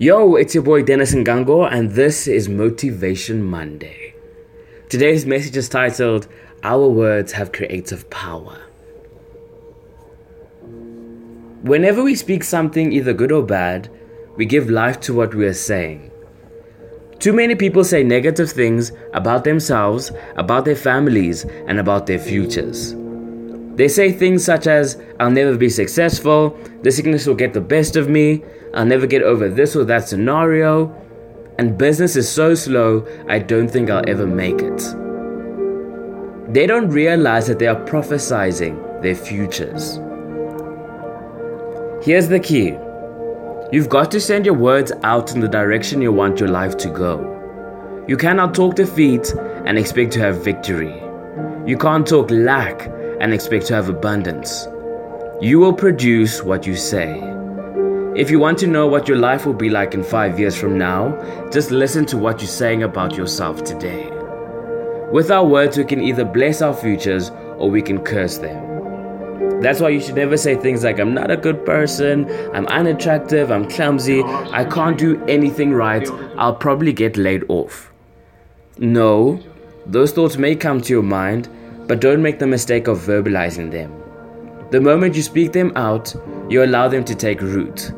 [0.00, 4.14] Yo, it's your boy Dennis Ngango, and this is Motivation Monday.
[4.88, 6.28] Today's message is titled,
[6.62, 8.60] Our Words Have Creative Power.
[11.62, 13.90] Whenever we speak something either good or bad,
[14.36, 16.12] we give life to what we are saying.
[17.18, 22.94] Too many people say negative things about themselves, about their families, and about their futures.
[23.78, 27.94] They say things such as, I'll never be successful, the sickness will get the best
[27.94, 28.42] of me,
[28.74, 30.92] I'll never get over this or that scenario,
[31.60, 34.78] and business is so slow, I don't think I'll ever make it.
[36.52, 40.00] They don't realize that they are prophesizing their futures.
[42.04, 42.76] Here's the key
[43.70, 46.88] you've got to send your words out in the direction you want your life to
[46.88, 48.04] go.
[48.08, 49.32] You cannot talk defeat
[49.66, 51.00] and expect to have victory.
[51.64, 54.66] You can't talk lack and expect to have abundance.
[55.40, 57.22] You will produce what you say.
[58.16, 60.76] If you want to know what your life will be like in five years from
[60.76, 61.16] now,
[61.50, 64.10] just listen to what you're saying about yourself today.
[65.12, 69.60] With our words, we can either bless our futures or we can curse them.
[69.60, 73.50] That's why you should never say things like, I'm not a good person, I'm unattractive,
[73.50, 77.92] I'm clumsy, I can't do anything right, I'll probably get laid off.
[78.78, 79.40] No,
[79.86, 81.48] those thoughts may come to your mind,
[81.88, 83.92] but don't make the mistake of verbalizing them.
[84.70, 86.14] The moment you speak them out,
[86.50, 87.92] you allow them to take root.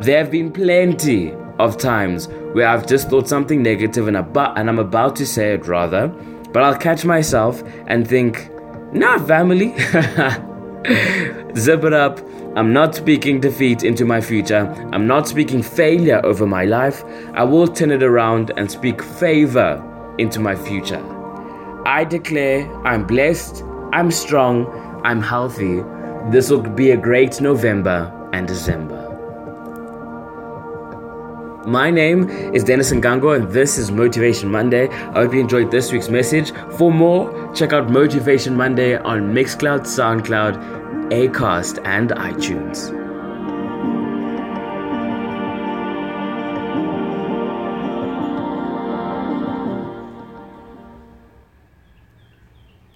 [0.00, 4.78] There have been plenty of times where I've just thought something negative and, and I'm
[4.78, 6.08] about to say it rather,
[6.52, 8.50] but I'll catch myself and think,
[8.92, 9.74] nah, family.
[11.56, 12.20] Zip it up.
[12.54, 14.70] I'm not speaking defeat into my future.
[14.92, 17.02] I'm not speaking failure over my life.
[17.32, 19.82] I will turn it around and speak favor
[20.18, 21.21] into my future.
[21.84, 24.66] I declare I'm blessed, I'm strong,
[25.04, 25.82] I'm healthy.
[26.30, 29.08] This will be a great November and December.
[31.66, 34.88] My name is Dennis Ngango, and this is Motivation Monday.
[34.88, 36.52] I hope you enjoyed this week's message.
[36.78, 43.01] For more, check out Motivation Monday on Mixcloud, SoundCloud, Acast, and iTunes.